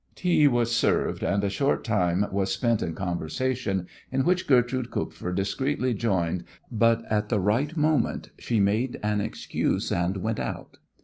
[0.15, 5.31] Tea was served, and a short time was spent in conversation, in which Gertrude Kupfer
[5.31, 10.79] discreetly joined, but at the right moment she made an excuse and went out.